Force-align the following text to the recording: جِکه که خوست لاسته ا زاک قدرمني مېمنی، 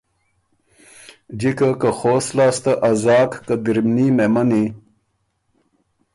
جِکه 1.39 1.69
که 1.81 1.89
خوست 1.99 2.29
لاسته 2.37 2.73
ا 2.89 2.91
زاک 3.03 3.31
قدرمني 3.47 4.07
مېمنی، 4.17 4.65